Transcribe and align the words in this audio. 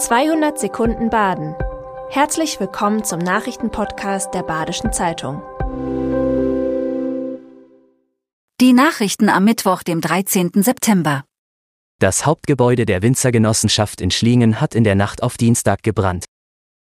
200 0.00 0.58
Sekunden 0.58 1.10
Baden. 1.10 1.54
Herzlich 2.08 2.58
willkommen 2.58 3.04
zum 3.04 3.18
Nachrichtenpodcast 3.18 4.32
der 4.32 4.42
Badischen 4.42 4.94
Zeitung. 4.94 5.42
Die 8.62 8.72
Nachrichten 8.72 9.28
am 9.28 9.44
Mittwoch, 9.44 9.82
dem 9.82 10.00
13. 10.00 10.52
September. 10.54 11.24
Das 11.98 12.24
Hauptgebäude 12.24 12.86
der 12.86 13.02
Winzergenossenschaft 13.02 14.00
in 14.00 14.10
Schlingen 14.10 14.58
hat 14.58 14.74
in 14.74 14.84
der 14.84 14.94
Nacht 14.94 15.22
auf 15.22 15.36
Dienstag 15.36 15.82
gebrannt. 15.82 16.24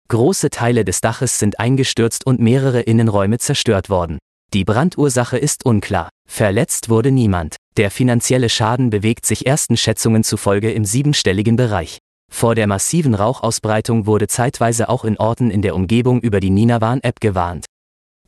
Große 0.07 0.49
Teile 0.49 0.85
des 0.85 1.01
Daches 1.01 1.39
sind 1.39 1.59
eingestürzt 1.59 2.25
und 2.25 2.39
mehrere 2.39 2.79
Innenräume 2.79 3.37
zerstört 3.37 3.89
worden. 3.89 4.17
Die 4.53 4.63
Brandursache 4.63 5.37
ist 5.37 5.65
unklar. 5.65 6.07
Verletzt 6.25 6.87
wurde 6.87 7.11
niemand. 7.11 7.57
Der 7.75 7.91
finanzielle 7.91 8.47
Schaden 8.47 8.89
bewegt 8.89 9.25
sich 9.25 9.45
ersten 9.45 9.75
Schätzungen 9.75 10.23
zufolge 10.23 10.71
im 10.71 10.85
siebenstelligen 10.85 11.57
Bereich. 11.57 11.99
Vor 12.29 12.55
der 12.55 12.67
massiven 12.67 13.15
Rauchausbreitung 13.15 14.05
wurde 14.05 14.27
zeitweise 14.27 14.89
auch 14.89 15.03
in 15.03 15.17
Orten 15.17 15.51
in 15.51 15.61
der 15.61 15.75
Umgebung 15.75 16.21
über 16.21 16.39
die 16.39 16.51
Ninawarn-App 16.51 17.19
gewarnt. 17.19 17.65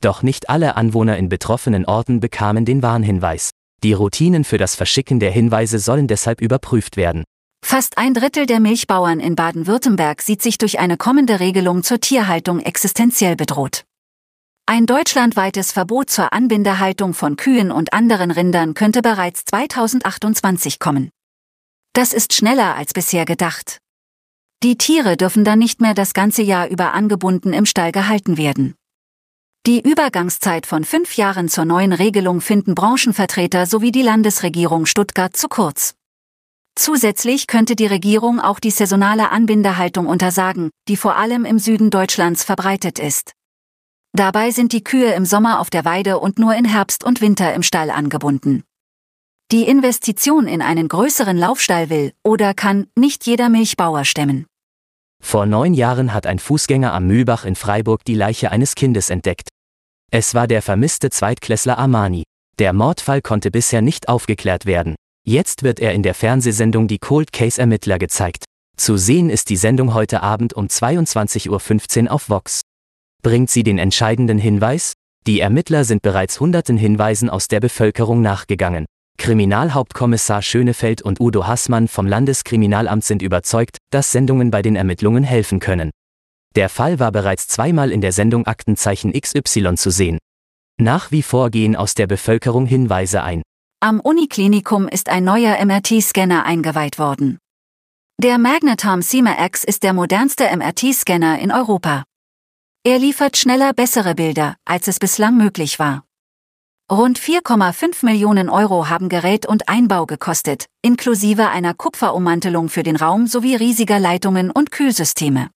Doch 0.02 0.24
nicht 0.24 0.50
alle 0.50 0.76
Anwohner 0.76 1.18
in 1.18 1.30
betroffenen 1.30 1.86
Orten 1.86 2.20
bekamen 2.20 2.66
den 2.66 2.82
Warnhinweis. 2.82 3.52
Die 3.84 3.94
Routinen 3.94 4.44
für 4.44 4.58
das 4.58 4.76
Verschicken 4.76 5.20
der 5.20 5.32
Hinweise 5.32 5.80
sollen 5.80 6.08
deshalb 6.08 6.42
überprüft 6.42 6.98
werden. 6.98 7.24
Fast 7.64 7.98
ein 7.98 8.14
Drittel 8.14 8.48
der 8.48 8.60
Milchbauern 8.60 9.20
in 9.20 9.36
Baden-Württemberg 9.36 10.22
sieht 10.22 10.42
sich 10.42 10.58
durch 10.58 10.80
eine 10.80 10.98
kommende 10.98 11.40
Regelung 11.40 11.84
zur 11.84 12.00
Tierhaltung 12.00 12.60
existenziell 12.60 13.36
bedroht. 13.36 13.84
Ein 14.66 14.86
deutschlandweites 14.86 15.72
Verbot 15.72 16.10
zur 16.10 16.34
Anbindehaltung 16.34 17.14
von 17.14 17.36
Kühen 17.36 17.72
und 17.72 17.94
anderen 17.94 18.32
Rindern 18.32 18.74
könnte 18.74 19.02
bereits 19.02 19.46
2028 19.46 20.80
kommen. 20.80 21.10
Das 21.94 22.14
ist 22.14 22.34
schneller 22.34 22.76
als 22.76 22.94
bisher 22.94 23.26
gedacht. 23.26 23.80
Die 24.64 24.78
Tiere 24.78 25.18
dürfen 25.18 25.44
dann 25.44 25.58
nicht 25.58 25.82
mehr 25.82 25.96
das 25.96 26.14
ganze 26.14 26.44
Jahr 26.44 26.68
über 26.68 26.94
angebunden 26.94 27.52
im 27.52 27.66
Stall 27.66 27.92
gehalten 27.92 28.38
werden. 28.38 28.76
Die 29.66 29.82
Übergangszeit 29.82 30.68
von 30.68 30.84
fünf 30.84 31.18
Jahren 31.18 31.50
zur 31.50 31.66
neuen 31.66 31.94
Regelung 31.94 32.42
finden 32.42 32.76
Branchenvertreter 32.76 33.66
sowie 33.66 33.92
die 33.92 34.04
Landesregierung 34.04 34.86
Stuttgart 34.86 35.36
zu 35.36 35.48
kurz. 35.48 35.96
Zusätzlich 36.76 37.48
könnte 37.48 37.76
die 37.76 37.88
Regierung 37.88 38.40
auch 38.40 38.60
die 38.60 38.72
saisonale 38.72 39.30
Anbindehaltung 39.32 40.06
untersagen, 40.06 40.70
die 40.88 40.96
vor 40.96 41.16
allem 41.16 41.46
im 41.46 41.58
Süden 41.58 41.90
Deutschlands 41.90 42.44
verbreitet 42.44 43.00
ist. 43.00 43.34
Dabei 44.14 44.52
sind 44.52 44.74
die 44.74 44.84
Kühe 44.84 45.14
im 45.14 45.26
Sommer 45.26 45.60
auf 45.60 45.70
der 45.70 45.86
Weide 45.86 46.20
und 46.20 46.38
nur 46.38 46.54
in 46.54 46.66
Herbst 46.66 47.04
und 47.04 47.22
Winter 47.22 47.54
im 47.54 47.64
Stall 47.64 47.90
angebunden. 47.90 48.64
Die 49.52 49.64
Investition 49.64 50.48
in 50.48 50.62
einen 50.62 50.88
größeren 50.88 51.38
Laufstall 51.38 51.90
will 51.90 52.14
oder 52.24 52.54
kann 52.54 52.88
nicht 52.96 53.26
jeder 53.26 53.50
Milchbauer 53.50 54.06
stemmen. 54.06 54.46
Vor 55.22 55.46
neun 55.46 55.74
Jahren 55.74 56.14
hat 56.14 56.28
ein 56.28 56.40
Fußgänger 56.40 56.92
am 56.92 57.08
Mühlbach 57.08 57.46
in 57.46 57.56
Freiburg 57.56 58.04
die 58.04 58.16
Leiche 58.16 58.52
eines 58.52 58.76
Kindes 58.76 59.10
entdeckt. 59.10 59.48
Es 60.12 60.36
war 60.36 60.48
der 60.48 60.62
vermisste 60.62 61.10
Zweitklässler 61.10 61.78
Armani. 61.78 62.24
Der 62.60 62.74
Mordfall 62.74 63.22
konnte 63.22 63.50
bisher 63.50 63.82
nicht 63.82 64.10
aufgeklärt 64.10 64.66
werden. 64.66 64.96
Jetzt 65.26 65.64
wird 65.64 65.80
er 65.80 65.94
in 65.94 66.04
der 66.04 66.16
Fernsehsendung 66.16 66.88
Die 66.88 67.00
Cold 67.00 67.32
Case 67.32 67.62
Ermittler 67.62 67.98
gezeigt. 67.98 68.44
Zu 68.76 68.98
sehen 68.98 69.30
ist 69.30 69.50
die 69.50 69.56
Sendung 69.56 69.94
heute 69.94 70.22
Abend 70.22 70.54
um 70.54 70.66
22.15 70.66 72.04
Uhr 72.06 72.12
auf 72.12 72.30
Vox. 72.30 72.62
Bringt 73.22 73.50
sie 73.50 73.64
den 73.64 73.78
entscheidenden 73.78 74.40
Hinweis? 74.40 74.94
Die 75.28 75.40
Ermittler 75.40 75.86
sind 75.86 76.02
bereits 76.02 76.40
hunderten 76.40 76.78
Hinweisen 76.78 77.30
aus 77.30 77.48
der 77.48 77.60
Bevölkerung 77.60 78.22
nachgegangen. 78.22 78.86
Kriminalhauptkommissar 79.22 80.42
Schönefeld 80.42 81.04
und 81.04 81.20
Udo 81.20 81.46
Hassmann 81.46 81.88
vom 81.88 82.08
Landeskriminalamt 82.08 83.04
sind 83.04 83.22
überzeugt, 83.22 83.78
dass 83.92 84.12
Sendungen 84.12 84.50
bei 84.50 84.64
den 84.64 84.76
Ermittlungen 84.76 85.24
helfen 85.24 85.60
können. 85.60 85.92
Der 86.56 86.70
Fall 86.70 87.00
war 87.00 87.12
bereits 87.12 87.48
zweimal 87.48 87.92
in 87.92 88.02
der 88.02 88.14
Sendung 88.14 88.48
Aktenzeichen 88.48 89.14
XY 89.14 89.76
zu 89.76 89.92
sehen. 89.92 90.18
Nach 90.82 91.12
wie 91.12 91.22
vor 91.22 91.52
gehen 91.52 91.76
aus 91.76 91.94
der 91.94 92.08
Bevölkerung 92.08 92.66
Hinweise 92.66 93.22
ein. 93.22 93.44
Am 93.80 94.00
Uniklinikum 94.00 94.88
ist 94.88 95.08
ein 95.08 95.24
neuer 95.24 95.64
MRT-Scanner 95.64 96.44
eingeweiht 96.44 96.98
worden. 96.98 97.38
Der 98.18 98.40
Magnetom 98.40 99.04
Sima 99.04 99.46
X 99.46 99.64
ist 99.64 99.84
der 99.84 99.94
modernste 99.94 100.46
MRT-Scanner 100.46 101.38
in 101.38 101.52
Europa. 101.52 102.06
Er 102.84 102.98
liefert 102.98 103.38
schneller 103.38 103.74
bessere 103.74 104.16
Bilder, 104.16 104.56
als 104.66 104.88
es 104.88 104.98
bislang 104.98 105.38
möglich 105.38 105.78
war. 105.78 106.06
Rund 106.92 107.18
4,5 107.18 108.04
Millionen 108.06 108.50
Euro 108.50 108.90
haben 108.90 109.08
Gerät 109.08 109.46
und 109.46 109.70
Einbau 109.70 110.06
gekostet, 110.06 110.66
inklusive 110.82 111.48
einer 111.48 111.74
Kupferummantelung 111.74 112.68
für 112.68 112.84
den 112.84 112.98
Raum 112.98 113.28
sowie 113.28 113.56
riesiger 113.56 113.98
Leitungen 113.98 114.52
und 114.52 114.72
Kühlsysteme. 114.72 115.52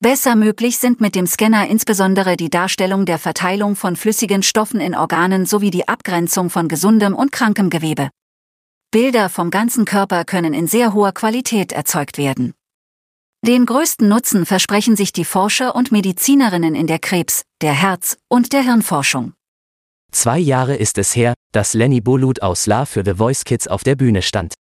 Besser 0.00 0.36
möglich 0.36 0.76
sind 0.76 1.00
mit 1.00 1.14
dem 1.14 1.26
Scanner 1.26 1.66
insbesondere 1.66 2.36
die 2.36 2.50
Darstellung 2.50 3.06
der 3.06 3.18
Verteilung 3.18 3.74
von 3.74 3.96
flüssigen 3.96 4.42
Stoffen 4.42 4.82
in 4.82 4.94
Organen 4.94 5.46
sowie 5.46 5.70
die 5.70 5.88
Abgrenzung 5.88 6.50
von 6.50 6.68
gesundem 6.68 7.14
und 7.14 7.32
krankem 7.32 7.70
Gewebe. 7.70 8.10
Bilder 8.90 9.30
vom 9.30 9.50
ganzen 9.50 9.86
Körper 9.86 10.26
können 10.26 10.52
in 10.52 10.66
sehr 10.66 10.92
hoher 10.92 11.12
Qualität 11.12 11.72
erzeugt 11.72 12.18
werden. 12.18 12.52
Den 13.46 13.64
größten 13.64 14.06
Nutzen 14.06 14.44
versprechen 14.44 14.94
sich 14.94 15.14
die 15.14 15.24
Forscher 15.24 15.74
und 15.74 15.90
Medizinerinnen 15.90 16.74
in 16.74 16.86
der 16.86 16.98
Krebs-, 16.98 17.44
der 17.62 17.72
Herz- 17.72 18.18
und 18.28 18.52
der 18.52 18.60
Hirnforschung. 18.60 19.32
Zwei 20.12 20.38
Jahre 20.38 20.76
ist 20.76 20.98
es 20.98 21.14
her, 21.14 21.34
dass 21.52 21.74
Lenny 21.74 22.00
Bolut 22.00 22.42
aus 22.42 22.66
La 22.66 22.84
für 22.84 23.04
The 23.04 23.14
Voice 23.14 23.44
Kids 23.44 23.68
auf 23.68 23.84
der 23.84 23.94
Bühne 23.94 24.22
stand. 24.22 24.54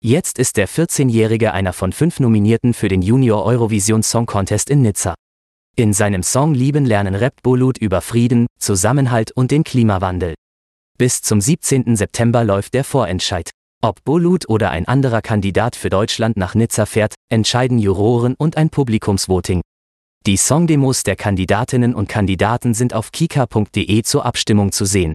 Jetzt 0.00 0.38
ist 0.38 0.56
der 0.56 0.68
14-Jährige 0.68 1.52
einer 1.52 1.72
von 1.72 1.92
fünf 1.92 2.20
Nominierten 2.20 2.74
für 2.74 2.88
den 2.88 3.02
Junior 3.02 3.44
Eurovision 3.44 4.02
Song 4.02 4.26
Contest 4.26 4.70
in 4.70 4.82
Nizza. 4.82 5.14
In 5.76 5.92
seinem 5.92 6.22
Song 6.22 6.54
Lieben 6.54 6.84
lernen 6.84 7.14
rappt 7.14 7.42
Bolut 7.42 7.78
über 7.78 8.00
Frieden, 8.00 8.46
Zusammenhalt 8.58 9.30
und 9.32 9.50
den 9.50 9.64
Klimawandel. 9.64 10.34
Bis 10.98 11.22
zum 11.22 11.40
17. 11.40 11.94
September 11.94 12.42
läuft 12.42 12.74
der 12.74 12.82
Vorentscheid. 12.82 13.50
Ob 13.80 14.02
Bolut 14.02 14.48
oder 14.48 14.70
ein 14.70 14.88
anderer 14.88 15.22
Kandidat 15.22 15.76
für 15.76 15.88
Deutschland 15.88 16.36
nach 16.36 16.56
Nizza 16.56 16.84
fährt, 16.84 17.14
entscheiden 17.30 17.78
Juroren 17.78 18.34
und 18.36 18.56
ein 18.56 18.70
Publikumsvoting. 18.70 19.60
Die 20.28 20.36
Songdemos 20.36 21.02
der 21.04 21.16
Kandidatinnen 21.16 21.94
und 21.94 22.06
Kandidaten 22.06 22.74
sind 22.74 22.92
auf 22.92 23.12
kika.de 23.12 24.02
zur 24.02 24.26
Abstimmung 24.26 24.72
zu 24.72 24.84
sehen. 24.84 25.14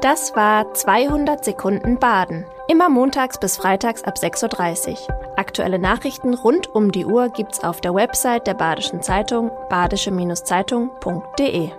Das 0.00 0.34
war 0.34 0.72
200 0.72 1.44
Sekunden 1.44 1.98
Baden. 1.98 2.46
Immer 2.68 2.88
montags 2.88 3.38
bis 3.38 3.58
freitags 3.58 4.02
ab 4.02 4.16
6.30 4.16 4.92
Uhr. 4.92 4.96
Aktuelle 5.36 5.78
Nachrichten 5.78 6.32
rund 6.32 6.74
um 6.74 6.90
die 6.90 7.04
Uhr 7.04 7.28
gibt's 7.28 7.62
auf 7.62 7.82
der 7.82 7.94
Website 7.94 8.46
der 8.46 8.54
Badischen 8.54 9.02
Zeitung 9.02 9.50
badische-zeitung.de. 9.68 11.70